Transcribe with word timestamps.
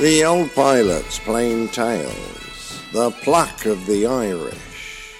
The 0.00 0.24
old 0.24 0.52
pilot's 0.56 1.20
plain 1.20 1.68
tales. 1.68 2.80
The 2.92 3.12
pluck 3.22 3.64
of 3.64 3.86
the 3.86 4.08
Irish. 4.08 5.14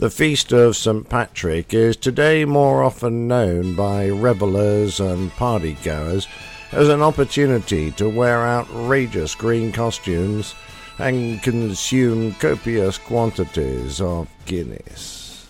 The 0.00 0.10
feast 0.10 0.52
of 0.52 0.76
St. 0.76 1.08
Patrick 1.08 1.72
is 1.72 1.96
today 1.96 2.44
more 2.44 2.82
often 2.82 3.28
known 3.28 3.76
by 3.76 4.08
revellers 4.08 4.98
and 4.98 5.30
partygoers 5.30 6.26
as 6.72 6.88
an 6.88 7.02
opportunity 7.02 7.92
to 7.92 8.08
wear 8.08 8.44
outrageous 8.44 9.36
green 9.36 9.70
costumes 9.70 10.56
and 10.98 11.40
consume 11.40 12.34
copious 12.34 12.98
quantities 12.98 14.00
of 14.00 14.28
Guinness. 14.44 15.46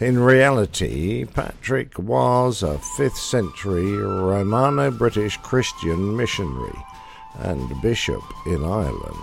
In 0.00 0.18
reality, 0.18 1.24
Patrick 1.24 1.98
was 1.98 2.62
a 2.62 2.78
5th 2.98 3.16
century 3.16 3.96
Romano 3.96 4.90
British 4.90 5.38
Christian 5.38 6.14
missionary 6.14 6.76
and 7.38 7.80
bishop 7.80 8.22
in 8.46 8.64
Ireland. 8.64 9.16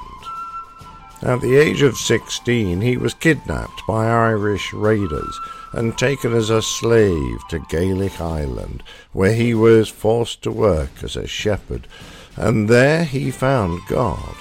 At 1.21 1.41
the 1.41 1.55
age 1.55 1.81
of 1.81 1.97
16, 1.97 2.81
he 2.81 2.95
was 2.95 3.13
kidnapped 3.13 3.81
by 3.87 4.07
Irish 4.07 4.71
raiders 4.71 5.39
and 5.73 5.97
taken 5.97 6.33
as 6.33 6.49
a 6.49 6.61
slave 6.61 7.39
to 7.49 7.65
Gaelic 7.69 8.21
Ireland, 8.21 8.83
where 9.13 9.33
he 9.33 9.53
was 9.53 9.89
forced 9.89 10.43
to 10.43 10.51
work 10.51 11.03
as 11.03 11.15
a 11.15 11.27
shepherd, 11.27 11.87
and 12.35 12.69
there 12.69 13.03
he 13.03 13.31
found 13.31 13.81
God. 13.87 14.35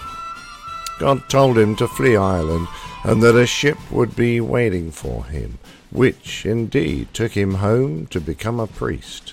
God 0.98 1.28
told 1.28 1.58
him 1.58 1.76
to 1.76 1.88
flee 1.88 2.16
Ireland 2.16 2.68
and 3.04 3.22
that 3.22 3.36
a 3.36 3.46
ship 3.46 3.78
would 3.90 4.16
be 4.16 4.40
waiting 4.40 4.90
for 4.90 5.24
him, 5.24 5.58
which 5.90 6.44
indeed 6.44 7.08
took 7.14 7.32
him 7.32 7.54
home 7.54 8.06
to 8.08 8.20
become 8.20 8.58
a 8.58 8.66
priest. 8.66 9.32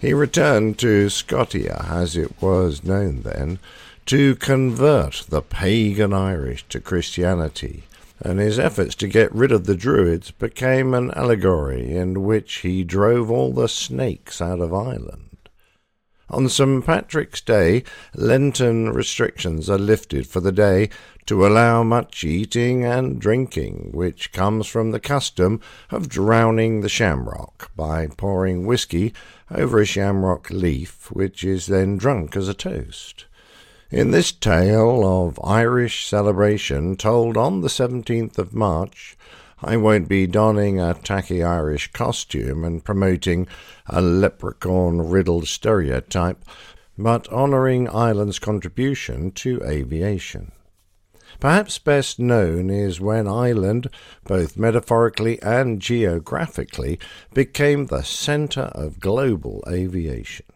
He 0.00 0.12
returned 0.12 0.78
to 0.78 1.08
Scotia, 1.08 1.86
as 1.88 2.16
it 2.16 2.40
was 2.42 2.84
known 2.84 3.22
then, 3.22 3.58
to 4.06 4.34
convert 4.36 5.24
the 5.28 5.40
pagan 5.40 6.12
Irish 6.12 6.66
to 6.68 6.80
Christianity, 6.80 7.84
and 8.20 8.38
his 8.38 8.58
efforts 8.58 8.94
to 8.96 9.08
get 9.08 9.34
rid 9.34 9.50
of 9.50 9.64
the 9.64 9.74
Druids 9.74 10.30
became 10.30 10.92
an 10.92 11.10
allegory 11.12 11.96
in 11.96 12.22
which 12.22 12.56
he 12.56 12.84
drove 12.84 13.30
all 13.30 13.52
the 13.52 13.68
snakes 13.68 14.40
out 14.40 14.60
of 14.60 14.74
Ireland. 14.74 15.34
On 16.30 16.48
St. 16.48 16.84
Patrick's 16.84 17.40
Day, 17.40 17.84
Lenten 18.14 18.90
restrictions 18.90 19.68
are 19.70 19.78
lifted 19.78 20.26
for 20.26 20.40
the 20.40 20.52
day 20.52 20.88
to 21.26 21.46
allow 21.46 21.82
much 21.82 22.24
eating 22.24 22.84
and 22.84 23.20
drinking, 23.20 23.90
which 23.92 24.32
comes 24.32 24.66
from 24.66 24.90
the 24.90 25.00
custom 25.00 25.60
of 25.90 26.08
drowning 26.08 26.80
the 26.80 26.88
shamrock 26.88 27.70
by 27.76 28.06
pouring 28.06 28.66
whisky 28.66 29.14
over 29.54 29.78
a 29.78 29.86
shamrock 29.86 30.50
leaf, 30.50 31.10
which 31.12 31.44
is 31.44 31.66
then 31.66 31.96
drunk 31.96 32.36
as 32.36 32.48
a 32.48 32.54
toast. 32.54 33.26
In 33.90 34.10
this 34.10 34.32
tale 34.32 35.04
of 35.04 35.38
Irish 35.44 36.06
celebration 36.06 36.96
told 36.96 37.36
on 37.36 37.60
the 37.60 37.68
17th 37.68 38.38
of 38.38 38.52
March, 38.52 39.16
I 39.62 39.76
won't 39.76 40.08
be 40.08 40.26
donning 40.26 40.80
a 40.80 40.94
tacky 40.94 41.42
Irish 41.42 41.92
costume 41.92 42.64
and 42.64 42.84
promoting 42.84 43.46
a 43.86 44.00
leprechaun 44.00 45.08
riddled 45.08 45.46
stereotype, 45.46 46.44
but 46.98 47.28
honouring 47.28 47.88
Ireland's 47.88 48.38
contribution 48.38 49.30
to 49.32 49.62
aviation. 49.64 50.52
Perhaps 51.40 51.78
best 51.78 52.18
known 52.18 52.70
is 52.70 53.00
when 53.00 53.26
Ireland, 53.26 53.88
both 54.24 54.56
metaphorically 54.56 55.40
and 55.42 55.80
geographically, 55.80 56.98
became 57.32 57.86
the 57.86 58.02
centre 58.02 58.70
of 58.74 59.00
global 59.00 59.62
aviation. 59.68 60.46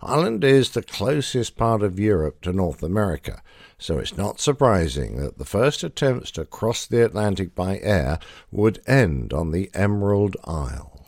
Ireland 0.00 0.44
is 0.44 0.70
the 0.70 0.82
closest 0.82 1.56
part 1.56 1.82
of 1.82 1.98
Europe 1.98 2.42
to 2.42 2.52
North 2.52 2.82
America, 2.82 3.42
so 3.78 3.98
it's 3.98 4.16
not 4.16 4.38
surprising 4.38 5.16
that 5.16 5.38
the 5.38 5.46
first 5.46 5.82
attempts 5.82 6.30
to 6.32 6.44
cross 6.44 6.86
the 6.86 7.02
Atlantic 7.02 7.54
by 7.54 7.78
air 7.78 8.18
would 8.50 8.82
end 8.86 9.32
on 9.32 9.50
the 9.50 9.70
Emerald 9.72 10.36
Isle. 10.44 11.06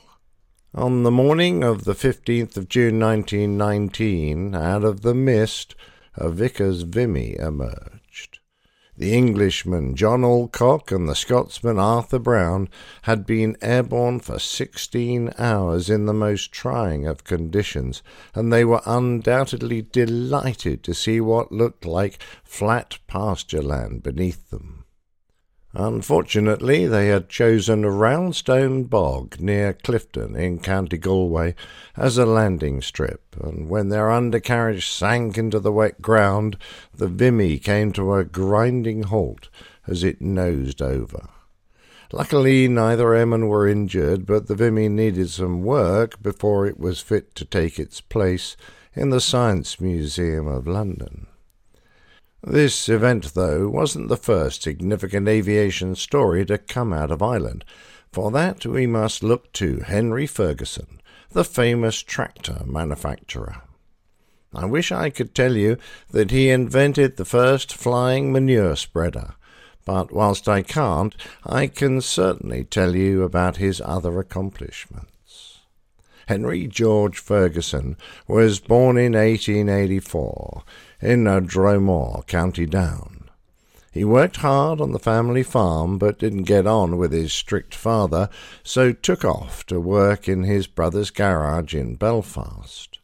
On 0.75 1.03
the 1.03 1.11
morning 1.11 1.63
of 1.63 1.85
the 1.85 1.95
15th 1.95 2.57
of 2.57 2.69
June 2.69 2.99
1919, 2.99 4.55
out 4.55 4.85
of 4.85 5.03
the 5.03 5.15
mist, 5.15 5.75
a 6.15 6.31
Vickers 6.31 6.83
Vimy 6.83 7.37
emerged. 7.39 8.01
The 8.99 9.13
Englishman 9.13 9.95
John 9.95 10.25
Alcock 10.25 10.91
and 10.91 11.07
the 11.07 11.15
Scotsman 11.15 11.79
Arthur 11.79 12.19
Brown 12.19 12.71
had 13.03 13.27
been 13.27 13.59
airborne 13.61 14.21
for 14.21 14.39
sixteen 14.39 15.35
hours 15.37 15.91
in 15.91 16.07
the 16.07 16.15
most 16.15 16.51
trying 16.51 17.07
of 17.07 17.23
conditions, 17.23 18.03
and 18.35 18.51
they 18.51 18.65
were 18.65 18.81
undoubtedly 18.87 19.83
delighted 19.83 20.83
to 20.85 20.95
see 20.95 21.21
what 21.21 21.53
looked 21.53 21.85
like 21.85 22.23
flat 22.43 22.99
pasture 23.07 23.61
land 23.61 24.03
beneath 24.03 24.49
them. 24.49 24.86
Unfortunately, 25.79 26.87
they 26.87 27.09
had 27.09 27.29
chosen 27.29 27.85
a 27.85 27.91
roundstone 27.91 28.85
bog 28.85 29.39
near 29.39 29.75
Clifden 29.75 30.35
in 30.35 30.59
County 30.59 30.97
Galway 30.97 31.55
as 31.95 32.17
a 32.17 32.25
landing 32.25 32.81
strip, 32.81 33.37
and 33.39 33.69
when 33.69 33.91
their 33.91 34.11
undercarriage 34.11 34.89
sank 34.89 35.37
into 35.37 35.61
the 35.61 35.71
wet 35.71 36.01
ground, 36.01 36.57
the 36.95 37.09
Vimy 37.09 37.59
came 37.59 37.93
to 37.93 38.15
a 38.15 38.25
grinding 38.25 39.03
halt 39.03 39.51
as 39.87 40.03
it 40.03 40.23
nosed 40.23 40.81
over. 40.81 41.29
Luckily, 42.11 42.69
neither 42.69 43.13
airman 43.13 43.47
were 43.47 43.69
injured, 43.69 44.25
but 44.25 44.47
the 44.47 44.55
Vimy 44.55 44.89
needed 44.89 45.29
some 45.29 45.63
work 45.63 46.23
before 46.23 46.67
it 46.67 46.81
was 46.81 47.01
fit 47.01 47.35
to 47.35 47.45
take 47.45 47.79
its 47.79 48.01
place 48.01 48.57
in 48.95 49.11
the 49.11 49.21
Science 49.21 49.79
Museum 49.79 50.47
of 50.47 50.67
London. 50.67 51.27
This 52.43 52.89
event, 52.89 53.35
though, 53.35 53.69
wasn't 53.69 54.09
the 54.09 54.17
first 54.17 54.63
significant 54.63 55.29
aviation 55.29 55.95
story 55.95 56.45
to 56.47 56.59
come 56.59 56.93
out 56.93 57.11
of 57.11 57.23
Ireland. 57.23 57.65
For 58.13 58.31
that, 58.31 58.65
we 58.65 58.87
must 58.87 59.23
look 59.23 59.53
to 59.55 59.81
Henry 59.81 60.27
Ferguson, 60.27 61.01
the 61.31 61.45
famous 61.45 62.03
tractor 62.03 62.63
manufacturer. 62.65 63.63
I 64.55 64.65
wish 64.65 64.93
I 64.93 65.11
could 65.11 65.35
tell 65.35 65.57
you 65.57 65.77
that 66.11 66.31
he 66.31 66.49
invented 66.51 67.17
the 67.17 67.25
first 67.25 67.75
flying 67.75 68.33
manure 68.33 68.77
spreader, 68.77 69.35
but 69.85 70.13
whilst 70.13 70.49
I 70.49 70.63
can't, 70.63 71.15
I 71.45 71.67
can 71.67 72.01
certainly 72.01 72.65
tell 72.65 72.97
you 72.97 73.23
about 73.23 73.59
his 73.59 73.83
other 73.85 74.19
accomplishments. 74.19 75.61
Henry 76.27 76.67
George 76.67 77.19
Ferguson 77.19 77.97
was 78.27 78.59
born 78.59 78.97
in 78.97 79.13
1884 79.13 80.65
in 81.01 81.25
Dromore, 81.25 82.27
County 82.27 82.67
Down. 82.67 83.29
He 83.97 84.05
worked 84.05 84.37
hard 84.37 84.81
on 84.81 84.93
the 84.93 84.99
family 84.99 85.43
farm, 85.43 85.97
but 85.97 86.19
didn't 86.19 86.43
get 86.43 86.67
on 86.67 86.99
with 86.99 87.13
his 87.13 87.33
strict 87.33 87.75
father, 87.75 88.29
so 88.63 88.93
took 88.93 89.25
off 89.25 89.65
to 89.67 89.81
work 89.81 90.29
in 90.29 90.43
his 90.43 90.67
brother's 90.67 91.11
garage 91.11 91.75
in 91.75 91.97
Belfast. 91.97 92.99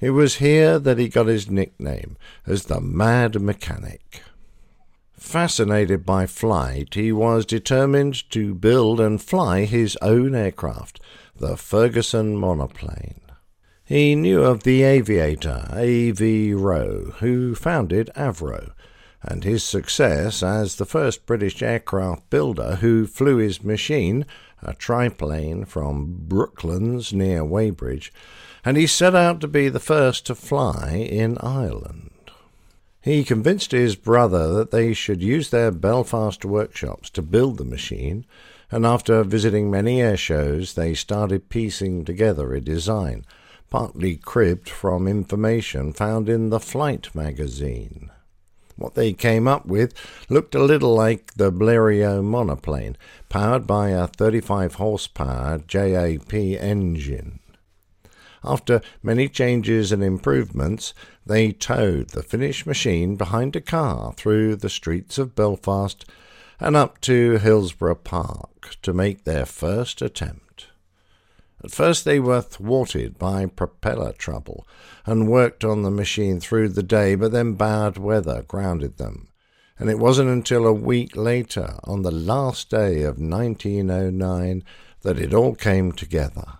It 0.00 0.10
was 0.10 0.36
here 0.36 0.78
that 0.78 0.98
he 0.98 1.08
got 1.08 1.26
his 1.26 1.50
nickname 1.50 2.16
as 2.46 2.64
the 2.64 2.80
Mad 2.80 3.40
Mechanic. 3.40 4.22
Fascinated 5.12 6.06
by 6.06 6.24
flight, 6.24 6.94
he 6.94 7.12
was 7.12 7.44
determined 7.44 8.30
to 8.30 8.54
build 8.54 9.00
and 9.00 9.20
fly 9.20 9.64
his 9.64 9.98
own 10.00 10.34
aircraft, 10.34 10.98
the 11.38 11.58
Ferguson 11.58 12.36
monoplane. 12.36 13.20
He 13.86 14.16
knew 14.16 14.42
of 14.42 14.64
the 14.64 14.82
aviator 14.82 15.68
A.V. 15.72 16.54
Roe, 16.54 17.12
who 17.20 17.54
founded 17.54 18.10
Avro, 18.16 18.72
and 19.22 19.44
his 19.44 19.62
success 19.62 20.42
as 20.42 20.74
the 20.74 20.84
first 20.84 21.24
British 21.24 21.62
aircraft 21.62 22.28
builder 22.28 22.78
who 22.80 23.06
flew 23.06 23.36
his 23.36 23.62
machine, 23.62 24.26
a 24.60 24.74
triplane, 24.74 25.66
from 25.66 26.16
Brooklands 26.26 27.12
near 27.12 27.44
Weybridge, 27.44 28.12
and 28.64 28.76
he 28.76 28.88
set 28.88 29.14
out 29.14 29.40
to 29.42 29.46
be 29.46 29.68
the 29.68 29.78
first 29.78 30.26
to 30.26 30.34
fly 30.34 30.96
in 31.08 31.38
Ireland. 31.38 32.10
He 33.00 33.22
convinced 33.22 33.70
his 33.70 33.94
brother 33.94 34.52
that 34.52 34.72
they 34.72 34.94
should 34.94 35.22
use 35.22 35.50
their 35.50 35.70
Belfast 35.70 36.44
workshops 36.44 37.08
to 37.10 37.22
build 37.22 37.56
the 37.56 37.64
machine, 37.64 38.26
and 38.68 38.84
after 38.84 39.22
visiting 39.22 39.70
many 39.70 40.02
air 40.02 40.16
shows, 40.16 40.74
they 40.74 40.92
started 40.92 41.48
piecing 41.48 42.04
together 42.04 42.52
a 42.52 42.60
design 42.60 43.24
partly 43.70 44.16
cribbed 44.16 44.68
from 44.68 45.08
information 45.08 45.92
found 45.92 46.28
in 46.28 46.50
the 46.50 46.60
Flight 46.60 47.14
magazine. 47.14 48.10
What 48.76 48.94
they 48.94 49.12
came 49.12 49.48
up 49.48 49.66
with 49.66 49.94
looked 50.28 50.54
a 50.54 50.62
little 50.62 50.94
like 50.94 51.34
the 51.34 51.50
Blériot 51.50 52.22
monoplane, 52.22 52.96
powered 53.28 53.66
by 53.66 53.90
a 53.90 54.06
35 54.06 54.74
horsepower 54.74 55.58
JAP 55.66 56.32
engine. 56.34 57.40
After 58.44 58.80
many 59.02 59.28
changes 59.28 59.90
and 59.92 60.04
improvements, 60.04 60.94
they 61.24 61.52
towed 61.52 62.10
the 62.10 62.22
finished 62.22 62.66
machine 62.66 63.16
behind 63.16 63.56
a 63.56 63.60
car 63.60 64.12
through 64.12 64.56
the 64.56 64.70
streets 64.70 65.18
of 65.18 65.34
Belfast 65.34 66.04
and 66.60 66.76
up 66.76 67.00
to 67.02 67.38
Hillsborough 67.38 67.96
Park 67.96 68.76
to 68.82 68.92
make 68.92 69.24
their 69.24 69.46
first 69.46 70.00
attempt. 70.00 70.45
At 71.64 71.70
first 71.70 72.04
they 72.04 72.20
were 72.20 72.42
thwarted 72.42 73.18
by 73.18 73.46
propeller 73.46 74.12
trouble 74.12 74.66
and 75.06 75.28
worked 75.28 75.64
on 75.64 75.82
the 75.82 75.90
machine 75.90 76.38
through 76.38 76.70
the 76.70 76.82
day, 76.82 77.14
but 77.14 77.32
then 77.32 77.54
bad 77.54 77.96
weather 77.96 78.44
grounded 78.46 78.98
them. 78.98 79.28
And 79.78 79.90
it 79.90 79.98
wasn't 79.98 80.30
until 80.30 80.66
a 80.66 80.72
week 80.72 81.16
later, 81.16 81.78
on 81.84 82.02
the 82.02 82.10
last 82.10 82.70
day 82.70 83.02
of 83.02 83.18
1909, 83.18 84.64
that 85.02 85.18
it 85.18 85.34
all 85.34 85.54
came 85.54 85.92
together. 85.92 86.58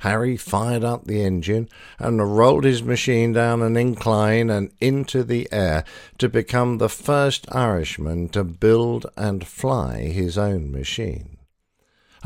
Harry 0.00 0.36
fired 0.36 0.84
up 0.84 1.06
the 1.06 1.22
engine 1.22 1.66
and 1.98 2.36
rolled 2.36 2.64
his 2.64 2.82
machine 2.82 3.32
down 3.32 3.62
an 3.62 3.76
incline 3.76 4.50
and 4.50 4.70
into 4.78 5.24
the 5.24 5.48
air 5.50 5.82
to 6.18 6.28
become 6.28 6.76
the 6.76 6.90
first 6.90 7.46
Irishman 7.54 8.28
to 8.28 8.44
build 8.44 9.06
and 9.16 9.46
fly 9.46 10.00
his 10.00 10.36
own 10.36 10.70
machine. 10.70 11.33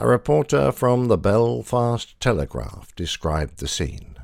A 0.00 0.06
reporter 0.06 0.70
from 0.70 1.08
the 1.08 1.18
Belfast 1.18 2.14
Telegraph 2.20 2.94
described 2.94 3.58
the 3.58 3.66
scene. 3.66 4.14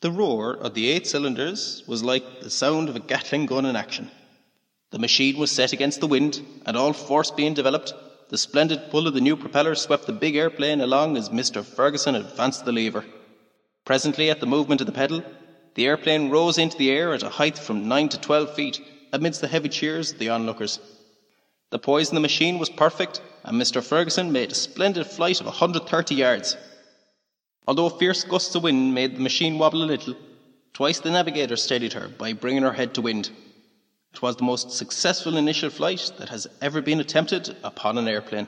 The 0.00 0.10
roar 0.10 0.54
of 0.56 0.72
the 0.72 0.88
eight 0.88 1.06
cylinders 1.06 1.82
was 1.86 2.02
like 2.02 2.40
the 2.40 2.48
sound 2.48 2.88
of 2.88 2.96
a 2.96 3.00
Gatling 3.00 3.44
gun 3.44 3.66
in 3.66 3.76
action. 3.76 4.10
The 4.92 4.98
machine 4.98 5.36
was 5.36 5.52
set 5.52 5.74
against 5.74 6.00
the 6.00 6.06
wind, 6.06 6.40
and 6.64 6.74
all 6.74 6.94
force 6.94 7.30
being 7.30 7.52
developed, 7.52 7.92
the 8.30 8.38
splendid 8.38 8.90
pull 8.90 9.06
of 9.06 9.12
the 9.12 9.20
new 9.20 9.36
propeller 9.36 9.74
swept 9.74 10.06
the 10.06 10.12
big 10.14 10.36
airplane 10.36 10.80
along 10.80 11.18
as 11.18 11.28
Mr. 11.28 11.62
Ferguson 11.62 12.14
advanced 12.14 12.64
the 12.64 12.72
lever. 12.72 13.04
Presently, 13.84 14.30
at 14.30 14.40
the 14.40 14.46
movement 14.46 14.80
of 14.80 14.86
the 14.86 14.92
pedal, 14.94 15.22
the 15.74 15.86
airplane 15.86 16.30
rose 16.30 16.56
into 16.56 16.78
the 16.78 16.90
air 16.90 17.12
at 17.12 17.22
a 17.22 17.28
height 17.28 17.58
from 17.58 17.88
nine 17.88 18.08
to 18.08 18.18
twelve 18.18 18.54
feet 18.54 18.80
amidst 19.12 19.42
the 19.42 19.48
heavy 19.48 19.68
cheers 19.68 20.12
of 20.12 20.18
the 20.18 20.30
onlookers. 20.30 20.78
The 21.74 21.80
poise 21.80 22.08
in 22.08 22.14
the 22.14 22.20
machine 22.20 22.60
was 22.60 22.70
perfect, 22.70 23.20
and 23.42 23.60
Mr. 23.60 23.82
Ferguson 23.82 24.30
made 24.30 24.52
a 24.52 24.54
splendid 24.54 25.08
flight 25.08 25.40
of 25.40 25.46
130 25.46 26.14
yards. 26.14 26.56
Although 27.66 27.88
fierce 27.88 28.22
gusts 28.22 28.54
of 28.54 28.62
wind 28.62 28.94
made 28.94 29.16
the 29.16 29.20
machine 29.20 29.58
wobble 29.58 29.82
a 29.82 29.84
little, 29.84 30.14
twice 30.72 31.00
the 31.00 31.10
navigator 31.10 31.56
steadied 31.56 31.94
her 31.94 32.06
by 32.06 32.32
bringing 32.32 32.62
her 32.62 32.74
head 32.74 32.94
to 32.94 33.02
wind. 33.02 33.30
It 34.12 34.22
was 34.22 34.36
the 34.36 34.44
most 34.44 34.70
successful 34.70 35.36
initial 35.36 35.68
flight 35.68 36.12
that 36.18 36.28
has 36.28 36.46
ever 36.62 36.80
been 36.80 37.00
attempted 37.00 37.56
upon 37.64 37.98
an 37.98 38.06
airplane. 38.06 38.46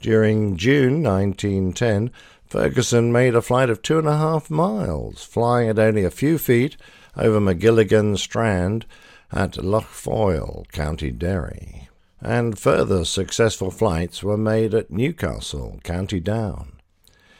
During 0.00 0.56
June 0.56 1.02
1910, 1.02 2.10
Ferguson 2.46 3.12
made 3.12 3.34
a 3.34 3.42
flight 3.42 3.68
of 3.68 3.82
two 3.82 3.98
and 3.98 4.08
a 4.08 4.16
half 4.16 4.48
miles, 4.48 5.24
flying 5.24 5.68
at 5.68 5.78
only 5.78 6.04
a 6.04 6.10
few 6.10 6.38
feet 6.38 6.78
over 7.18 7.38
Magilligan 7.38 8.16
Strand 8.16 8.86
at 9.30 9.62
Lough 9.62 9.80
Foyle, 9.80 10.64
County 10.72 11.10
Derry. 11.10 11.79
And 12.22 12.58
further 12.58 13.04
successful 13.04 13.70
flights 13.70 14.22
were 14.22 14.36
made 14.36 14.74
at 14.74 14.90
Newcastle, 14.90 15.80
County 15.82 16.20
Down. 16.20 16.72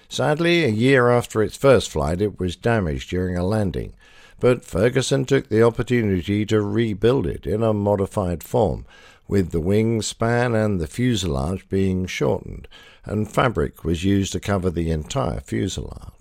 Sadly, 0.09 0.65
a 0.65 0.69
year 0.69 1.11
after 1.11 1.43
its 1.43 1.57
first 1.57 1.91
flight, 1.91 2.21
it 2.21 2.41
was 2.41 2.57
damaged 2.57 3.11
during 3.11 3.37
a 3.37 3.47
landing, 3.47 3.93
but 4.41 4.65
Ferguson 4.65 5.25
took 5.25 5.49
the 5.49 5.63
opportunity 5.63 6.47
to 6.47 6.63
rebuild 6.63 7.27
it 7.27 7.47
in 7.47 7.63
a 7.63 7.75
modified 7.75 8.43
form, 8.43 8.87
with 9.29 9.51
the 9.53 9.61
wingspan 9.61 10.55
and 10.55 10.81
the 10.81 10.87
fuselage 10.87 11.69
being 11.69 12.07
shortened, 12.07 12.67
and 13.05 13.31
fabric 13.31 13.85
was 13.85 14.03
used 14.03 14.33
to 14.33 14.41
cover 14.41 14.71
the 14.71 14.91
entire 14.91 15.41
fuselage. 15.41 16.20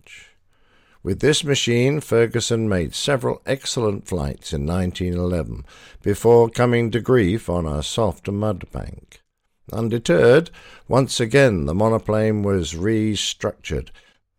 With 1.01 1.19
this 1.21 1.43
machine, 1.43 2.01
Ferguson 2.01 2.67
made 2.67 2.93
several 2.93 3.41
excellent 3.45 4.05
flights 4.07 4.51
in 4.51 4.65
1911 4.65 5.65
before 6.01 6.49
coming 6.49 6.91
to 6.91 6.99
grief 6.99 7.49
on 7.49 7.65
a 7.65 7.83
soft 7.83 8.27
mud 8.29 8.69
bank. 8.71 9.21
Undeterred, 9.71 10.49
once 10.87 11.19
again 11.19 11.65
the 11.65 11.75
monoplane 11.75 12.43
was 12.43 12.73
restructured 12.73 13.89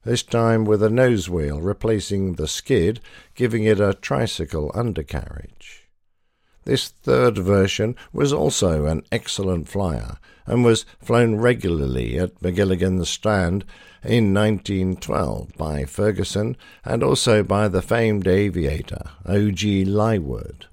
this 0.04 0.22
time 0.22 0.64
with 0.64 0.82
a 0.82 0.90
nose 0.90 1.28
wheel 1.28 1.60
replacing 1.60 2.34
the 2.34 2.48
skid, 2.48 3.00
giving 3.34 3.64
it 3.64 3.80
a 3.80 3.94
tricycle 3.94 4.70
undercarriage. 4.74 5.79
This 6.64 6.88
third 6.88 7.38
version 7.38 7.96
was 8.12 8.32
also 8.32 8.86
an 8.86 9.02
excellent 9.10 9.68
flyer 9.68 10.18
and 10.46 10.64
was 10.64 10.84
flown 11.00 11.36
regularly 11.36 12.18
at 12.18 12.40
Magilligan 12.42 13.04
Strand 13.06 13.64
in 14.04 14.34
1912 14.34 15.56
by 15.56 15.84
Ferguson 15.84 16.56
and 16.84 17.02
also 17.02 17.42
by 17.42 17.68
the 17.68 17.82
famed 17.82 18.26
aviator 18.26 19.10
O.G. 19.26 19.84
Lywood. 19.84 20.66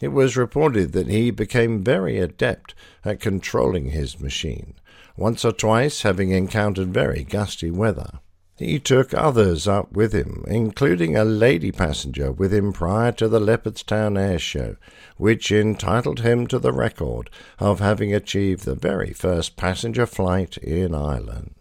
It 0.00 0.08
was 0.08 0.36
reported 0.36 0.92
that 0.92 1.06
he 1.06 1.30
became 1.30 1.84
very 1.84 2.18
adept 2.18 2.74
at 3.04 3.20
controlling 3.20 3.90
his 3.90 4.18
machine, 4.18 4.74
once 5.16 5.44
or 5.44 5.52
twice 5.52 6.02
having 6.02 6.30
encountered 6.30 6.92
very 6.92 7.22
gusty 7.22 7.70
weather. 7.70 8.18
He 8.58 8.78
took 8.78 9.14
others 9.14 9.66
up 9.66 9.92
with 9.92 10.12
him, 10.12 10.44
including 10.46 11.16
a 11.16 11.24
lady 11.24 11.72
passenger 11.72 12.30
with 12.30 12.52
him 12.52 12.72
prior 12.72 13.10
to 13.12 13.26
the 13.26 13.40
Leopardstown 13.40 14.18
Air 14.18 14.38
Show, 14.38 14.76
which 15.16 15.50
entitled 15.50 16.20
him 16.20 16.46
to 16.48 16.58
the 16.58 16.72
record 16.72 17.30
of 17.58 17.80
having 17.80 18.14
achieved 18.14 18.64
the 18.64 18.74
very 18.74 19.12
first 19.12 19.56
passenger 19.56 20.06
flight 20.06 20.58
in 20.58 20.94
Ireland. 20.94 21.54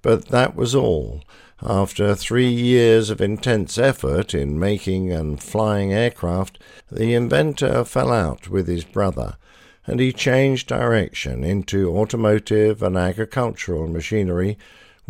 But 0.00 0.28
that 0.28 0.54
was 0.54 0.74
all. 0.74 1.22
After 1.62 2.14
three 2.14 2.48
years 2.48 3.10
of 3.10 3.20
intense 3.20 3.76
effort 3.76 4.32
in 4.32 4.58
making 4.58 5.12
and 5.12 5.42
flying 5.42 5.92
aircraft, 5.92 6.58
the 6.90 7.12
inventor 7.12 7.84
fell 7.84 8.12
out 8.12 8.48
with 8.48 8.66
his 8.66 8.84
brother, 8.84 9.36
and 9.86 10.00
he 10.00 10.12
changed 10.12 10.68
direction 10.68 11.44
into 11.44 11.94
automotive 11.94 12.82
and 12.82 12.96
agricultural 12.96 13.88
machinery 13.88 14.56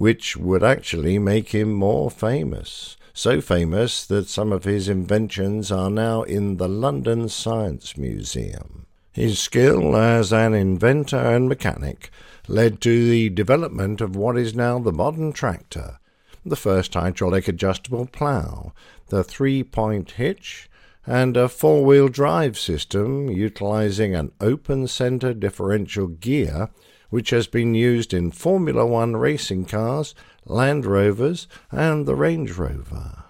which 0.00 0.35
would 0.35 0.62
actually 0.62 1.19
make 1.19 1.50
him 1.50 1.70
more 1.70 2.11
famous. 2.11 2.97
So 3.12 3.43
famous 3.43 4.06
that 4.06 4.31
some 4.31 4.50
of 4.50 4.64
his 4.64 4.88
inventions 4.88 5.70
are 5.70 5.91
now 5.91 6.23
in 6.23 6.56
the 6.56 6.70
London 6.70 7.29
Science 7.29 7.99
Museum. 7.99 8.87
His 9.12 9.38
skill 9.38 9.94
as 9.94 10.32
an 10.32 10.55
inventor 10.55 11.19
and 11.19 11.50
mechanic 11.50 12.11
led 12.49 12.81
to 12.81 13.11
the 13.11 13.29
development 13.29 14.00
of 14.00 14.17
what 14.17 14.38
is 14.38 14.55
now 14.55 14.79
the 14.79 14.91
modern 14.91 15.35
tractor, 15.35 15.99
the 16.47 16.56
first 16.56 16.94
hydraulic 16.94 17.47
adjustable 17.47 18.06
plough, 18.06 18.73
the 19.08 19.23
three 19.23 19.62
point 19.62 20.12
hitch, 20.12 20.70
and 21.06 21.37
a 21.37 21.47
four 21.47 21.85
wheel 21.85 22.08
drive 22.08 22.58
system 22.58 23.29
utilizing 23.29 24.14
an 24.14 24.32
open 24.41 24.87
center 24.87 25.35
differential 25.35 26.06
gear 26.06 26.70
which 27.11 27.31
has 27.31 27.47
been 27.47 27.75
used 27.75 28.15
in 28.15 28.31
Formula 28.31 28.87
One 28.87 29.17
racing 29.17 29.67
cars, 29.67 30.15
Land 30.47 30.87
Rovers, 30.87 31.47
and 31.71 32.07
the 32.07 32.15
Range 32.15 32.51
Rover. 32.53 33.25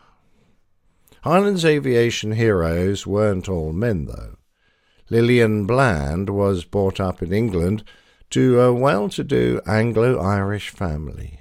Ireland's 1.25 1.65
aviation 1.65 2.33
heroes 2.33 3.07
weren't 3.07 3.49
all 3.49 3.73
men, 3.73 4.07
though. 4.07 4.37
Lillian 5.11 5.67
Bland 5.67 6.31
was 6.31 6.65
brought 6.65 7.01
up 7.01 7.23
in 7.23 7.33
England 7.33 7.83
to 8.31 8.61
a 8.61 8.73
well 8.73 9.09
to 9.09 9.25
do 9.25 9.61
Anglo 9.67 10.19
Irish 10.19 10.71
family. 10.71 11.41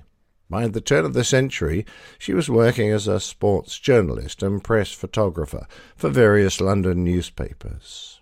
By 0.50 0.68
the 0.68 0.82
turn 0.82 1.06
of 1.06 1.14
the 1.14 1.24
century, 1.24 1.86
she 2.18 2.34
was 2.34 2.50
working 2.50 2.90
as 2.90 3.08
a 3.08 3.20
sports 3.20 3.78
journalist 3.78 4.42
and 4.42 4.64
press 4.64 4.92
photographer 4.92 5.68
for 5.96 6.10
various 6.10 6.60
London 6.60 7.04
newspapers. 7.04 8.20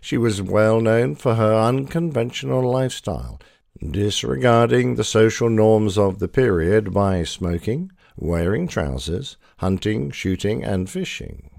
She 0.00 0.16
was 0.16 0.40
well 0.40 0.80
known 0.80 1.16
for 1.16 1.34
her 1.34 1.54
unconventional 1.54 2.62
lifestyle, 2.62 3.40
disregarding 3.82 4.94
the 4.94 5.04
social 5.04 5.50
norms 5.50 5.98
of 5.98 6.18
the 6.18 6.28
period 6.28 6.92
by 6.92 7.24
smoking, 7.24 7.90
wearing 8.16 8.68
trousers, 8.68 9.36
hunting, 9.58 10.10
shooting, 10.10 10.62
and 10.62 10.88
fishing. 10.88 11.50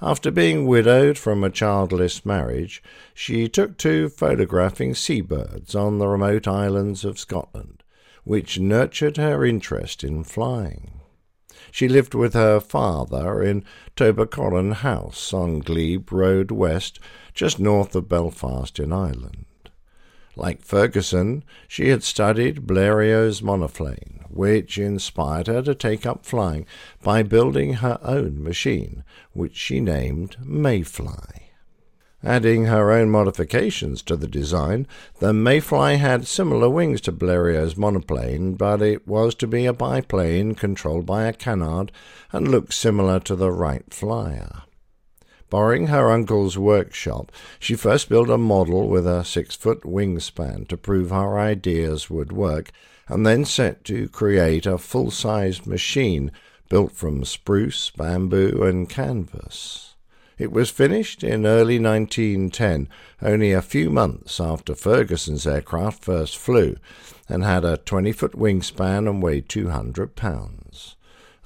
After 0.00 0.30
being 0.30 0.66
widowed 0.66 1.16
from 1.16 1.44
a 1.44 1.50
childless 1.50 2.26
marriage, 2.26 2.82
she 3.14 3.48
took 3.48 3.78
to 3.78 4.08
photographing 4.08 4.94
seabirds 4.94 5.74
on 5.74 5.98
the 5.98 6.08
remote 6.08 6.48
islands 6.48 7.04
of 7.04 7.18
Scotland, 7.18 7.82
which 8.24 8.58
nurtured 8.58 9.16
her 9.16 9.44
interest 9.44 10.02
in 10.02 10.24
flying. 10.24 11.00
She 11.70 11.88
lived 11.88 12.14
with 12.14 12.34
her 12.34 12.60
father 12.60 13.42
in 13.42 13.64
Tobarcooran 13.96 14.72
House 14.74 15.32
on 15.32 15.60
Glebe 15.60 16.10
Road 16.12 16.50
West, 16.50 16.98
just 17.32 17.58
north 17.58 17.94
of 17.94 18.08
Belfast 18.08 18.78
in 18.78 18.92
Ireland. 18.92 19.46
Like 20.34 20.62
Ferguson, 20.62 21.44
she 21.68 21.88
had 21.88 22.02
studied 22.02 22.66
Blériot's 22.66 23.42
monoplane, 23.42 24.20
which 24.30 24.78
inspired 24.78 25.46
her 25.46 25.62
to 25.62 25.74
take 25.74 26.06
up 26.06 26.24
flying 26.24 26.66
by 27.02 27.22
building 27.22 27.74
her 27.74 27.98
own 28.02 28.42
machine, 28.42 29.04
which 29.32 29.56
she 29.56 29.78
named 29.80 30.36
Mayfly. 30.42 31.42
Adding 32.24 32.66
her 32.66 32.92
own 32.92 33.10
modifications 33.10 34.00
to 34.02 34.16
the 34.16 34.28
design, 34.28 34.86
the 35.18 35.32
Mayfly 35.32 35.98
had 35.98 36.26
similar 36.26 36.70
wings 36.70 37.00
to 37.02 37.12
Blériot's 37.12 37.76
monoplane, 37.76 38.54
but 38.54 38.80
it 38.80 39.06
was 39.08 39.34
to 39.36 39.46
be 39.48 39.66
a 39.66 39.72
biplane 39.72 40.54
controlled 40.54 41.04
by 41.04 41.24
a 41.24 41.32
canard 41.32 41.90
and 42.30 42.48
looked 42.48 42.74
similar 42.74 43.18
to 43.20 43.34
the 43.34 43.50
Wright 43.50 43.92
Flyer. 43.92 44.62
Borrowing 45.52 45.88
her 45.88 46.10
uncle's 46.10 46.56
workshop, 46.56 47.30
she 47.58 47.74
first 47.74 48.08
built 48.08 48.30
a 48.30 48.38
model 48.38 48.88
with 48.88 49.06
a 49.06 49.22
six 49.22 49.54
foot 49.54 49.82
wingspan 49.82 50.66
to 50.68 50.78
prove 50.78 51.10
her 51.10 51.38
ideas 51.38 52.08
would 52.08 52.32
work, 52.32 52.70
and 53.06 53.26
then 53.26 53.44
set 53.44 53.84
to 53.84 54.08
create 54.08 54.64
a 54.64 54.78
full-sized 54.78 55.66
machine 55.66 56.32
built 56.70 56.92
from 56.92 57.26
spruce, 57.26 57.90
bamboo, 57.90 58.62
and 58.62 58.88
canvas. 58.88 59.94
It 60.38 60.52
was 60.52 60.70
finished 60.70 61.22
in 61.22 61.44
early 61.44 61.78
1910, 61.78 62.88
only 63.20 63.52
a 63.52 63.60
few 63.60 63.90
months 63.90 64.40
after 64.40 64.74
Ferguson's 64.74 65.46
aircraft 65.46 66.02
first 66.02 66.38
flew, 66.38 66.76
and 67.28 67.44
had 67.44 67.66
a 67.66 67.76
20 67.76 68.10
foot 68.12 68.32
wingspan 68.32 69.06
and 69.06 69.22
weighed 69.22 69.50
200 69.50 70.16
pounds. 70.16 70.96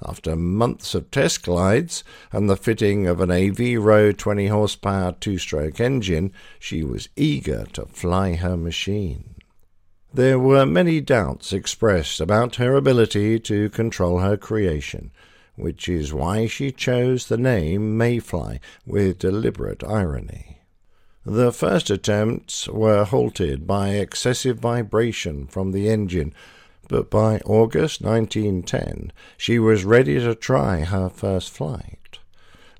After 0.05 0.35
months 0.35 0.93
of 0.93 1.09
test 1.09 1.43
glides 1.43 2.03
and 2.31 2.49
the 2.49 2.55
fitting 2.55 3.07
of 3.07 3.19
an 3.19 3.31
AV 3.31 3.57
Avro 3.57 4.15
20 4.15 4.47
horsepower 4.47 5.15
two 5.19 5.39
stroke 5.39 5.79
engine, 5.79 6.31
she 6.59 6.83
was 6.83 7.09
eager 7.15 7.65
to 7.73 7.85
fly 7.87 8.35
her 8.35 8.55
machine. 8.55 9.35
There 10.13 10.39
were 10.39 10.65
many 10.65 11.01
doubts 11.01 11.51
expressed 11.51 12.19
about 12.19 12.55
her 12.55 12.75
ability 12.75 13.39
to 13.41 13.69
control 13.69 14.19
her 14.19 14.37
creation, 14.37 15.11
which 15.55 15.89
is 15.89 16.13
why 16.13 16.45
she 16.45 16.71
chose 16.71 17.27
the 17.27 17.37
name 17.37 17.97
Mayfly 17.97 18.59
with 18.85 19.19
deliberate 19.19 19.83
irony. 19.83 20.59
The 21.25 21.51
first 21.51 21.89
attempts 21.89 22.69
were 22.69 23.03
halted 23.03 23.67
by 23.67 23.89
excessive 23.89 24.59
vibration 24.59 25.47
from 25.47 25.71
the 25.71 25.89
engine, 25.89 26.33
but 26.87 27.09
by 27.09 27.39
August 27.39 28.01
1910 28.01 29.11
she 29.37 29.59
was 29.59 29.85
ready 29.85 30.19
to 30.19 30.35
try 30.35 30.81
her 30.81 31.09
first 31.09 31.49
flight. 31.51 32.19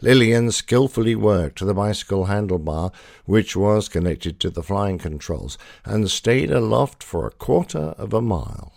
Lillian 0.01 0.51
skillfully 0.51 1.15
worked 1.15 1.65
the 1.65 1.73
bicycle 1.73 2.25
handlebar, 2.25 2.91
which 3.25 3.55
was 3.55 3.89
connected 3.89 4.39
to 4.39 4.49
the 4.51 4.61
flying 4.61 4.99
controls, 4.99 5.57
and 5.85 6.09
stayed 6.11 6.51
aloft 6.51 7.03
for 7.03 7.25
a 7.25 7.31
quarter 7.31 7.95
of 7.97 8.13
a 8.13 8.21
mile. 8.21 8.73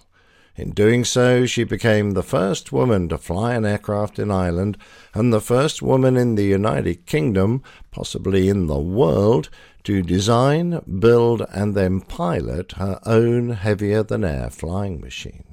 In 0.60 0.72
doing 0.72 1.06
so, 1.06 1.46
she 1.46 1.64
became 1.64 2.10
the 2.10 2.22
first 2.22 2.70
woman 2.70 3.08
to 3.08 3.16
fly 3.16 3.54
an 3.54 3.64
aircraft 3.64 4.18
in 4.18 4.30
Ireland 4.30 4.76
and 5.14 5.32
the 5.32 5.40
first 5.40 5.80
woman 5.80 6.18
in 6.18 6.34
the 6.34 6.44
United 6.44 7.06
Kingdom, 7.06 7.62
possibly 7.90 8.50
in 8.50 8.66
the 8.66 8.78
world, 8.78 9.48
to 9.84 10.02
design, 10.02 10.82
build, 10.98 11.46
and 11.50 11.74
then 11.74 12.02
pilot 12.02 12.72
her 12.72 13.00
own 13.06 13.52
heavier 13.52 14.02
than 14.02 14.22
air 14.22 14.50
flying 14.50 15.00
machine. 15.00 15.44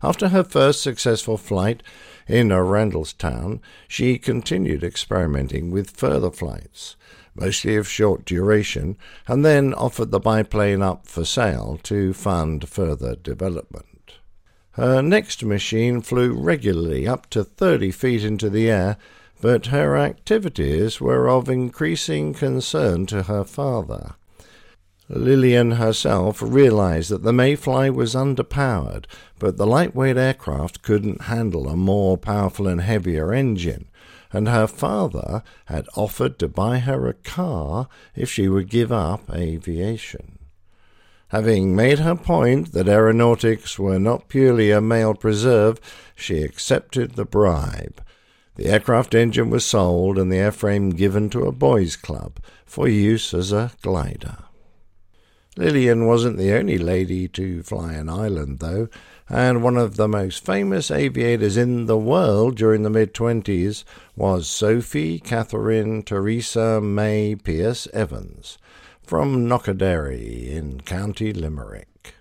After 0.00 0.28
her 0.28 0.44
first 0.44 0.80
successful 0.80 1.36
flight, 1.36 1.82
in 2.28 2.50
Randalstown, 2.50 3.60
she 3.88 4.18
continued 4.18 4.84
experimenting 4.84 5.72
with 5.72 5.90
further 5.90 6.30
flights, 6.30 6.94
mostly 7.34 7.74
of 7.74 7.88
short 7.88 8.24
duration, 8.24 8.96
and 9.26 9.44
then 9.44 9.74
offered 9.74 10.12
the 10.12 10.20
biplane 10.20 10.82
up 10.82 11.08
for 11.08 11.24
sale 11.24 11.80
to 11.82 12.12
fund 12.12 12.68
further 12.68 13.16
development. 13.16 13.86
Her 14.74 15.02
next 15.02 15.44
machine 15.44 16.00
flew 16.00 16.32
regularly 16.32 17.06
up 17.06 17.30
to 17.30 17.44
30 17.44 17.92
feet 17.92 18.24
into 18.24 18.50
the 18.50 18.68
air, 18.68 18.96
but 19.40 19.66
her 19.66 19.96
activities 19.96 21.00
were 21.00 21.28
of 21.28 21.48
increasing 21.48 22.34
concern 22.34 23.06
to 23.06 23.24
her 23.24 23.44
father. 23.44 24.14
Lillian 25.08 25.72
herself 25.72 26.42
realized 26.42 27.10
that 27.10 27.22
the 27.22 27.32
Mayfly 27.32 27.88
was 27.94 28.16
underpowered, 28.16 29.04
but 29.38 29.58
the 29.58 29.66
lightweight 29.66 30.16
aircraft 30.16 30.82
couldn't 30.82 31.22
handle 31.22 31.68
a 31.68 31.76
more 31.76 32.18
powerful 32.18 32.66
and 32.66 32.80
heavier 32.80 33.32
engine, 33.32 33.86
and 34.32 34.48
her 34.48 34.66
father 34.66 35.44
had 35.66 35.86
offered 35.94 36.36
to 36.40 36.48
buy 36.48 36.80
her 36.80 37.06
a 37.06 37.14
car 37.14 37.86
if 38.16 38.28
she 38.28 38.48
would 38.48 38.68
give 38.68 38.90
up 38.90 39.30
aviation. 39.32 40.33
Having 41.34 41.74
made 41.74 41.98
her 41.98 42.14
point 42.14 42.70
that 42.74 42.86
aeronautics 42.86 43.76
were 43.76 43.98
not 43.98 44.28
purely 44.28 44.70
a 44.70 44.80
male 44.80 45.14
preserve, 45.14 45.80
she 46.14 46.44
accepted 46.44 47.16
the 47.16 47.24
bribe. 47.24 48.00
The 48.54 48.66
aircraft 48.66 49.16
engine 49.16 49.50
was 49.50 49.66
sold 49.66 50.16
and 50.16 50.30
the 50.30 50.36
airframe 50.36 50.96
given 50.96 51.28
to 51.30 51.46
a 51.46 51.50
boys' 51.50 51.96
club 51.96 52.38
for 52.64 52.86
use 52.86 53.34
as 53.34 53.50
a 53.50 53.72
glider. 53.82 54.44
Lillian 55.56 56.06
wasn't 56.06 56.38
the 56.38 56.52
only 56.52 56.78
lady 56.78 57.26
to 57.26 57.64
fly 57.64 57.94
an 57.94 58.08
island, 58.08 58.60
though, 58.60 58.86
and 59.28 59.60
one 59.60 59.76
of 59.76 59.96
the 59.96 60.06
most 60.06 60.46
famous 60.46 60.88
aviators 60.88 61.56
in 61.56 61.86
the 61.86 61.98
world 61.98 62.54
during 62.56 62.84
the 62.84 62.90
mid 62.90 63.12
20s 63.12 63.82
was 64.14 64.46
Sophie 64.46 65.18
Catherine 65.18 66.04
Teresa 66.04 66.80
May 66.80 67.34
Peirce 67.34 67.88
Evans 67.92 68.56
from 69.04 69.46
Knockaderry 69.46 70.50
in 70.50 70.80
County 70.80 71.32
Limerick. 71.32 72.14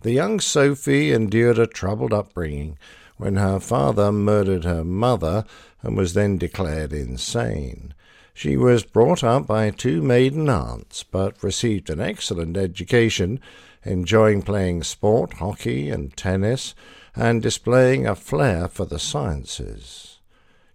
The 0.00 0.12
young 0.12 0.40
Sophie 0.40 1.12
endured 1.12 1.58
a 1.58 1.66
troubled 1.66 2.14
upbringing 2.14 2.78
when 3.18 3.36
her 3.36 3.60
father 3.60 4.10
murdered 4.10 4.64
her 4.64 4.84
mother 4.84 5.44
and 5.82 5.96
was 5.96 6.14
then 6.14 6.38
declared 6.38 6.92
insane. 6.92 7.92
She 8.32 8.56
was 8.56 8.84
brought 8.84 9.22
up 9.22 9.46
by 9.46 9.70
two 9.70 10.00
maiden 10.00 10.48
aunts, 10.48 11.02
but 11.02 11.42
received 11.42 11.90
an 11.90 12.00
excellent 12.00 12.56
education, 12.56 13.40
enjoying 13.82 14.42
playing 14.42 14.84
sport, 14.84 15.34
hockey, 15.34 15.90
and 15.90 16.16
tennis, 16.16 16.74
and 17.14 17.42
displaying 17.42 18.06
a 18.06 18.14
flair 18.14 18.68
for 18.68 18.86
the 18.86 18.98
sciences. 18.98 20.17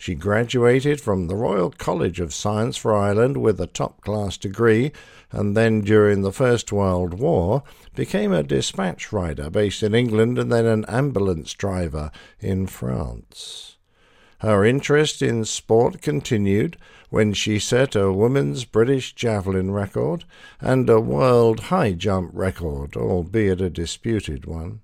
She 0.03 0.15
graduated 0.15 1.00
from 1.00 1.27
the 1.27 1.36
Royal 1.38 1.72
College 1.72 2.19
of 2.19 2.33
Science 2.33 2.75
for 2.75 2.93
Ireland 2.93 3.38
with 3.38 3.57
a 3.62 3.67
top 3.67 4.01
class 4.01 4.36
degree, 4.36 4.91
and 5.31 5.55
then 5.55 5.79
during 5.79 6.24
the 6.24 6.33
First 6.33 6.74
World 6.74 7.13
War 7.13 7.63
became 7.95 8.33
a 8.33 8.43
dispatch 8.43 9.13
rider 9.13 9.50
based 9.50 9.81
in 9.81 9.95
England 9.95 10.38
and 10.38 10.51
then 10.51 10.65
an 10.65 10.83
ambulance 10.89 11.53
driver 11.53 12.12
in 12.41 12.67
France. 12.67 13.77
Her 14.39 14.65
interest 14.65 15.22
in 15.22 15.45
sport 15.45 16.01
continued 16.01 16.75
when 17.10 17.31
she 17.31 17.57
set 17.57 17.95
a 17.95 18.12
women's 18.12 18.65
British 18.65 19.15
javelin 19.15 19.72
record 19.72 20.25
and 20.60 20.89
a 20.89 21.00
world 21.00 21.62
high 21.72 21.93
jump 21.93 22.31
record, 22.33 22.98
albeit 22.98 23.62
a 23.62 23.69
disputed 23.69 24.45
one. 24.45 24.81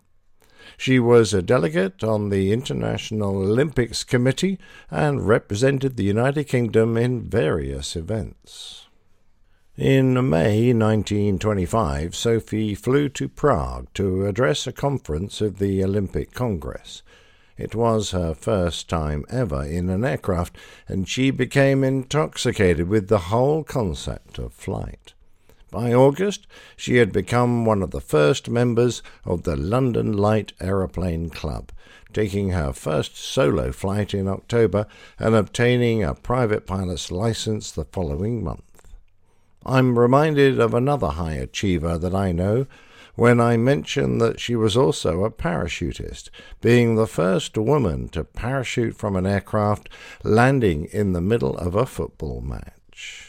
She 0.77 0.99
was 0.99 1.33
a 1.33 1.41
delegate 1.41 2.03
on 2.03 2.29
the 2.29 2.51
International 2.51 3.38
Olympics 3.38 4.03
Committee 4.03 4.59
and 4.89 5.27
represented 5.27 5.97
the 5.97 6.03
United 6.03 6.45
Kingdom 6.45 6.97
in 6.97 7.29
various 7.29 7.95
events. 7.95 8.88
In 9.77 10.13
May 10.29 10.73
1925, 10.73 12.13
Sophie 12.13 12.75
flew 12.75 13.07
to 13.09 13.29
Prague 13.29 13.88
to 13.93 14.25
address 14.25 14.67
a 14.67 14.73
conference 14.73 15.39
of 15.39 15.57
the 15.57 15.81
Olympic 15.83 16.33
Congress. 16.33 17.01
It 17.57 17.75
was 17.75 18.11
her 18.11 18.33
first 18.33 18.89
time 18.89 19.25
ever 19.29 19.63
in 19.63 19.89
an 19.89 20.03
aircraft, 20.03 20.57
and 20.88 21.07
she 21.07 21.31
became 21.31 21.83
intoxicated 21.83 22.88
with 22.88 23.07
the 23.07 23.29
whole 23.29 23.63
concept 23.63 24.38
of 24.38 24.53
flight. 24.53 25.13
By 25.71 25.93
August, 25.93 26.47
she 26.75 26.95
had 26.95 27.11
become 27.11 27.63
one 27.63 27.83
of 27.83 27.91
the 27.91 28.01
first 28.01 28.49
members 28.49 29.03
of 29.23 29.43
the 29.43 29.55
London 29.55 30.13
Light 30.13 30.53
Aeroplane 30.59 31.29
Club, 31.29 31.71
taking 32.11 32.49
her 32.49 32.73
first 32.73 33.15
solo 33.15 33.71
flight 33.71 34.15
in 34.15 34.27
October 34.27 34.88
and 35.19 35.35
obtaining 35.35 36.03
a 36.03 36.15
private 36.15 36.65
pilot's 36.65 37.11
license 37.11 37.71
the 37.71 37.85
following 37.85 38.43
month. 38.43 38.63
I'm 39.63 39.99
reminded 39.99 40.59
of 40.59 40.73
another 40.73 41.09
high 41.09 41.33
achiever 41.33 41.99
that 41.99 42.15
I 42.15 42.31
know, 42.31 42.65
when 43.13 43.39
I 43.39 43.57
mention 43.57 44.17
that 44.19 44.39
she 44.39 44.55
was 44.55 44.77
also 44.77 45.23
a 45.23 45.29
parachutist, 45.29 46.29
being 46.61 46.95
the 46.95 47.05
first 47.05 47.57
woman 47.57 48.07
to 48.09 48.23
parachute 48.23 48.95
from 48.95 49.15
an 49.15 49.27
aircraft 49.27 49.89
landing 50.23 50.85
in 50.85 51.13
the 51.13 51.21
middle 51.21 51.57
of 51.57 51.75
a 51.75 51.85
football 51.85 52.41
match. 52.41 53.28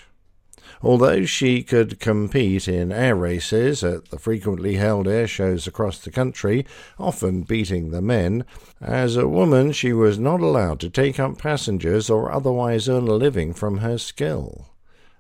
Although 0.83 1.27
she 1.27 1.63
could 1.63 2.01
compete 2.01 2.67
in 2.67 2.91
air 2.91 3.15
races 3.15 3.85
at 3.85 4.07
the 4.07 4.19
frequently 4.19 4.77
held 4.77 5.07
air 5.07 5.27
shows 5.27 5.67
across 5.67 5.99
the 5.99 6.11
country, 6.11 6.65
often 6.99 7.43
beating 7.43 7.91
the 7.91 8.01
men, 8.01 8.47
as 8.81 9.15
a 9.15 9.29
woman 9.29 9.73
she 9.73 9.93
was 9.93 10.19
not 10.19 10.41
allowed 10.41 10.81
to 10.81 10.89
take 10.89 11.21
up 11.21 11.37
passengers 11.37 12.09
or 12.09 12.33
otherwise 12.33 12.89
earn 12.89 13.09
a 13.09 13.13
living 13.13 13.53
from 13.53 13.79
her 13.79 13.99
skill. 13.99 14.69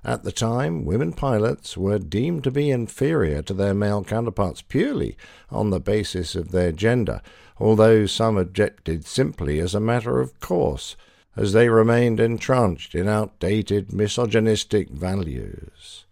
At 0.03 0.25
the 0.25 0.33
time, 0.33 0.87
women 0.87 1.13
pilots 1.13 1.77
were 1.77 1.99
deemed 1.99 2.43
to 2.45 2.51
be 2.51 2.71
inferior 2.71 3.43
to 3.43 3.53
their 3.53 3.75
male 3.75 4.03
counterparts 4.03 4.63
purely 4.63 5.15
on 5.51 5.69
the 5.69 5.79
basis 5.79 6.35
of 6.35 6.53
their 6.53 6.73
gender, 6.73 7.21
although 7.59 8.07
some 8.07 8.39
objected 8.39 9.05
simply 9.05 9.61
as 9.61 9.75
a 9.75 9.81
matter 9.81 10.21
of 10.21 10.41
course, 10.41 10.97
as 11.37 11.53
they 11.53 11.69
remained 11.69 12.21
entrenched 12.21 12.95
in 12.95 13.09
outdated 13.09 13.93
misogynistic 13.93 14.91
values. 14.91 16.05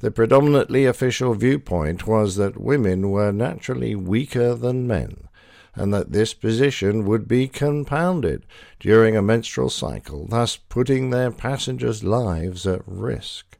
The 0.00 0.10
predominantly 0.10 0.84
official 0.84 1.34
viewpoint 1.34 2.06
was 2.06 2.36
that 2.36 2.60
women 2.60 3.10
were 3.10 3.32
naturally 3.32 3.94
weaker 3.96 4.54
than 4.54 4.86
men, 4.86 5.28
and 5.74 5.92
that 5.92 6.12
this 6.12 6.34
position 6.34 7.04
would 7.04 7.26
be 7.26 7.48
compounded 7.48 8.44
during 8.78 9.16
a 9.16 9.22
menstrual 9.22 9.70
cycle, 9.70 10.26
thus 10.28 10.56
putting 10.56 11.10
their 11.10 11.30
passengers' 11.30 12.04
lives 12.04 12.66
at 12.66 12.82
risk. 12.86 13.58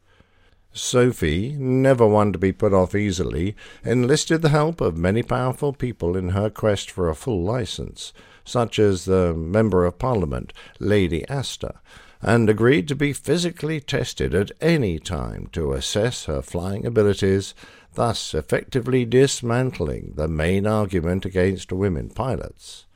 Sophie, 0.72 1.56
never 1.58 2.06
one 2.06 2.32
to 2.32 2.38
be 2.38 2.52
put 2.52 2.72
off 2.72 2.94
easily, 2.94 3.56
enlisted 3.84 4.42
the 4.42 4.50
help 4.50 4.80
of 4.80 4.96
many 4.96 5.22
powerful 5.22 5.72
people 5.72 6.16
in 6.16 6.30
her 6.30 6.50
quest 6.50 6.88
for 6.90 7.08
a 7.08 7.16
full 7.16 7.42
license, 7.42 8.12
such 8.48 8.78
as 8.78 9.04
the 9.04 9.34
Member 9.34 9.84
of 9.84 9.98
Parliament, 9.98 10.52
Lady 10.78 11.28
Astor, 11.28 11.80
and 12.20 12.50
agreed 12.50 12.88
to 12.88 12.96
be 12.96 13.12
physically 13.12 13.80
tested 13.80 14.34
at 14.34 14.50
any 14.60 14.98
time 14.98 15.48
to 15.52 15.72
assess 15.72 16.24
her 16.24 16.42
flying 16.42 16.84
abilities, 16.84 17.54
thus 17.94 18.34
effectively 18.34 19.04
dismantling 19.04 20.14
the 20.16 20.28
main 20.28 20.66
argument 20.66 21.24
against 21.24 21.72
women 21.72 22.08
pilots. 22.08 22.86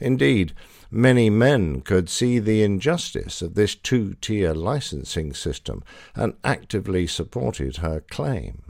Indeed, 0.00 0.52
Many 0.90 1.28
men 1.28 1.82
could 1.82 2.08
see 2.08 2.38
the 2.38 2.62
injustice 2.62 3.42
of 3.42 3.54
this 3.54 3.74
two 3.74 4.14
tier 4.22 4.54
licensing 4.54 5.34
system 5.34 5.84
and 6.14 6.32
actively 6.42 7.06
supported 7.06 7.78
her 7.78 8.00
claim. 8.00 8.62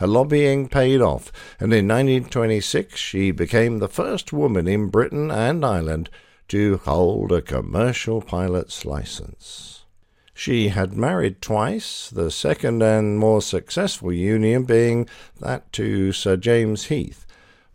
Her 0.00 0.06
lobbying 0.06 0.68
paid 0.68 1.00
off, 1.00 1.30
and 1.60 1.72
in 1.72 1.88
1926 1.88 2.98
she 2.98 3.30
became 3.30 3.78
the 3.78 3.88
first 3.88 4.32
woman 4.32 4.66
in 4.66 4.88
Britain 4.88 5.30
and 5.30 5.64
Ireland 5.64 6.10
to 6.48 6.78
hold 6.78 7.32
a 7.32 7.42
commercial 7.42 8.20
pilot's 8.20 8.84
license. 8.84 9.84
She 10.32 10.68
had 10.68 10.96
married 10.96 11.40
twice, 11.40 12.10
the 12.10 12.30
second 12.30 12.82
and 12.82 13.18
more 13.18 13.42
successful 13.42 14.12
union 14.12 14.64
being 14.64 15.08
that 15.40 15.72
to 15.74 16.12
Sir 16.12 16.36
James 16.36 16.86
Heath, 16.86 17.26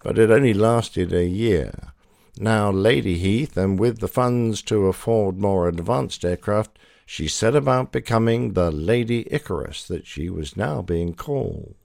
but 0.04 0.18
it 0.18 0.30
only 0.30 0.54
lasted 0.54 1.13
a 1.13 1.25
year 1.25 1.94
now 2.39 2.72
Lady 2.72 3.18
Heath, 3.18 3.58
and 3.58 3.78
with 3.78 4.00
the 4.00 4.08
funds 4.08 4.62
to 4.63 4.88
afford 4.88 5.38
more 5.38 5.68
advanced 5.68 6.24
aircraft, 6.24 6.80
she 7.06 7.28
set 7.28 7.54
about 7.54 7.92
becoming 7.92 8.54
the 8.54 8.72
Lady 8.72 9.28
Icarus 9.30 9.86
that 9.88 10.08
she 10.08 10.30
was 10.30 10.56
now 10.56 10.82
being 10.82 11.13
called. 11.13 11.75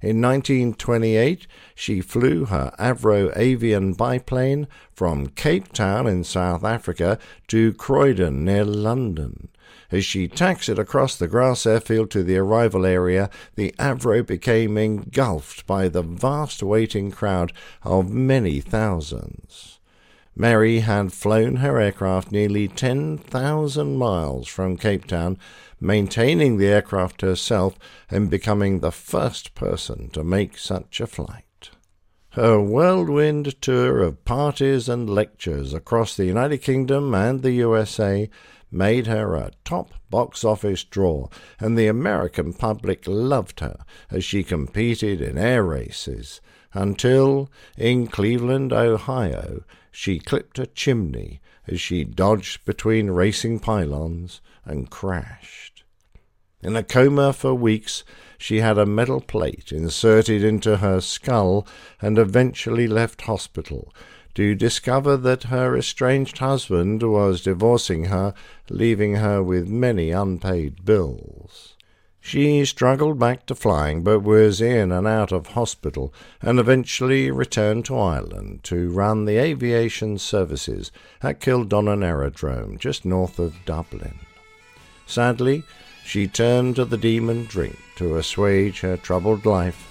In 0.00 0.20
1928, 0.22 1.46
she 1.74 2.00
flew 2.00 2.44
her 2.44 2.72
Avro 2.78 3.36
avian 3.36 3.94
biplane 3.94 4.68
from 4.92 5.28
Cape 5.28 5.72
Town 5.72 6.06
in 6.06 6.22
South 6.22 6.62
Africa 6.62 7.18
to 7.48 7.72
Croydon 7.72 8.44
near 8.44 8.64
London. 8.64 9.48
As 9.90 10.04
she 10.04 10.28
taxied 10.28 10.78
across 10.78 11.16
the 11.16 11.26
grass 11.26 11.66
airfield 11.66 12.10
to 12.12 12.22
the 12.22 12.36
arrival 12.36 12.86
area, 12.86 13.28
the 13.56 13.74
Avro 13.78 14.24
became 14.24 14.76
engulfed 14.76 15.66
by 15.66 15.88
the 15.88 16.02
vast 16.02 16.62
waiting 16.62 17.10
crowd 17.10 17.52
of 17.82 18.10
many 18.10 18.60
thousands. 18.60 19.77
Mary 20.40 20.78
had 20.78 21.12
flown 21.12 21.56
her 21.56 21.80
aircraft 21.80 22.30
nearly 22.30 22.68
10,000 22.68 23.96
miles 23.96 24.46
from 24.46 24.76
Cape 24.76 25.04
Town, 25.04 25.36
maintaining 25.80 26.58
the 26.58 26.68
aircraft 26.68 27.22
herself 27.22 27.76
and 28.08 28.30
becoming 28.30 28.78
the 28.78 28.92
first 28.92 29.56
person 29.56 30.08
to 30.10 30.22
make 30.22 30.56
such 30.56 31.00
a 31.00 31.08
flight. 31.08 31.70
Her 32.30 32.60
whirlwind 32.60 33.60
tour 33.60 34.00
of 34.00 34.24
parties 34.24 34.88
and 34.88 35.10
lectures 35.10 35.74
across 35.74 36.16
the 36.16 36.26
United 36.26 36.58
Kingdom 36.58 37.12
and 37.16 37.42
the 37.42 37.50
USA 37.54 38.30
made 38.70 39.08
her 39.08 39.34
a 39.34 39.50
top 39.64 39.92
box 40.08 40.44
office 40.44 40.84
draw, 40.84 41.26
and 41.58 41.76
the 41.76 41.88
American 41.88 42.52
public 42.52 43.08
loved 43.08 43.58
her 43.58 43.78
as 44.08 44.24
she 44.24 44.44
competed 44.44 45.20
in 45.20 45.36
air 45.36 45.64
races 45.64 46.40
until, 46.74 47.50
in 47.76 48.06
Cleveland, 48.06 48.72
Ohio, 48.72 49.64
she 49.90 50.18
clipped 50.18 50.58
a 50.58 50.66
chimney 50.66 51.40
as 51.66 51.80
she 51.80 52.04
dodged 52.04 52.64
between 52.64 53.10
racing 53.10 53.58
pylons 53.58 54.40
and 54.64 54.90
crashed. 54.90 55.84
In 56.62 56.74
a 56.74 56.82
coma 56.82 57.32
for 57.32 57.54
weeks, 57.54 58.02
she 58.36 58.58
had 58.58 58.78
a 58.78 58.86
metal 58.86 59.20
plate 59.20 59.70
inserted 59.70 60.42
into 60.42 60.78
her 60.78 61.00
skull 61.00 61.66
and 62.00 62.18
eventually 62.18 62.88
left 62.88 63.22
hospital 63.22 63.92
to 64.34 64.54
discover 64.54 65.16
that 65.16 65.44
her 65.44 65.76
estranged 65.76 66.38
husband 66.38 67.02
was 67.02 67.42
divorcing 67.42 68.04
her, 68.04 68.34
leaving 68.70 69.16
her 69.16 69.42
with 69.42 69.68
many 69.68 70.10
unpaid 70.10 70.84
bills. 70.84 71.74
She 72.28 72.62
struggled 72.66 73.18
back 73.18 73.46
to 73.46 73.54
flying, 73.54 74.02
but 74.02 74.20
was 74.20 74.60
in 74.60 74.92
and 74.92 75.06
out 75.06 75.32
of 75.32 75.46
hospital, 75.46 76.12
and 76.42 76.60
eventually 76.60 77.30
returned 77.30 77.86
to 77.86 77.98
Ireland 77.98 78.64
to 78.64 78.90
run 78.90 79.24
the 79.24 79.38
aviation 79.38 80.18
services 80.18 80.92
at 81.22 81.40
Kildonan 81.40 82.02
Aerodrome, 82.02 82.76
just 82.76 83.06
north 83.06 83.38
of 83.38 83.54
Dublin. 83.64 84.18
Sadly, 85.06 85.62
she 86.04 86.28
turned 86.28 86.76
to 86.76 86.84
the 86.84 86.98
demon 86.98 87.46
drink 87.46 87.78
to 87.96 88.18
assuage 88.18 88.80
her 88.80 88.98
troubled 88.98 89.46
life, 89.46 89.88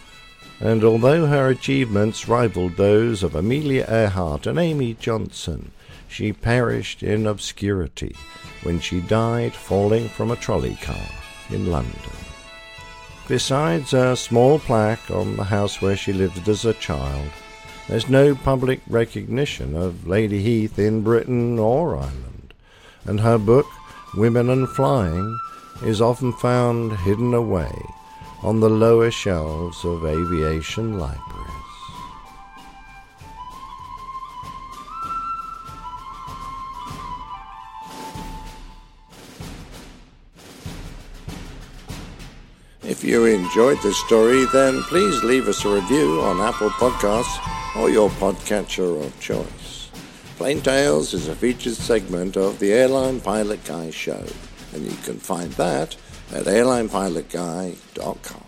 and 0.60 0.84
although 0.84 1.26
her 1.26 1.47
achievements 1.47 2.28
rivaled 2.28 2.78
those 2.78 3.23
of 3.23 3.34
Amelia 3.34 3.88
Earhart 3.89 4.45
and 4.45 4.60
Amy 4.60 4.93
Johnson, 4.93 5.71
she 6.08 6.34
perished 6.34 7.02
in 7.02 7.26
obscurity 7.26 8.15
when 8.62 8.80
she 8.80 9.02
died 9.02 9.56
falling 9.56 10.08
from 10.08 10.30
a 10.30 10.36
trolley 10.36 10.76
car 10.76 11.10
in 11.50 11.71
London. 11.71 12.27
Besides 13.28 13.94
a 13.94 14.16
small 14.16 14.58
plaque 14.58 15.12
on 15.12 15.36
the 15.36 15.44
house 15.44 15.82
where 15.82 15.98
she 15.98 16.13
lived 16.13 16.48
as 16.48 16.63
a 16.63 16.74
child, 16.74 17.30
there's 17.90 18.08
no 18.08 18.34
public 18.36 18.80
recognition 18.88 19.76
of 19.76 20.08
Lady 20.08 20.42
Heath 20.42 20.80
in 20.80 21.02
Britain 21.02 21.60
or 21.60 21.98
Ireland, 21.98 22.54
and 23.04 23.20
her 23.20 23.38
book, 23.38 23.66
Women 24.16 24.50
and 24.50 24.70
Flying, 24.70 25.38
is 25.84 26.00
often 26.00 26.32
found 26.32 26.94
hidden 27.00 27.34
away 27.34 27.72
on 28.44 28.62
the 28.62 28.70
lower 28.70 29.12
shelves 29.12 29.84
of 29.84 30.06
aviation 30.06 30.98
libraries. 30.98 31.57
If 42.88 43.04
you 43.04 43.26
enjoyed 43.26 43.78
this 43.84 44.00
story, 44.06 44.45
then 44.54 44.82
please 44.84 45.21
leave 45.21 45.50
us 45.50 45.65
a 45.65 45.76
review 45.76 46.21
on 46.21 46.39
Apple 46.39 46.69
Podcasts 46.69 47.38
or 47.76 47.89
your 47.89 48.10
podcatcher 48.12 49.06
of 49.06 49.19
choice. 49.19 49.89
Plain 50.38 50.62
Tales 50.62 51.13
is 51.13 51.28
a 51.28 51.36
featured 51.36 51.73
segment 51.73 52.38
of 52.38 52.60
the 52.60 52.71
Airline 52.71 53.19
Pilot 53.19 53.62
Guy 53.65 53.91
show, 53.91 54.23
and 54.73 54.86
you 54.86 54.95
can 55.04 55.17
find 55.17 55.52
that 55.54 55.97
at 56.32 56.45
airlinepilotguy.com. 56.45 58.47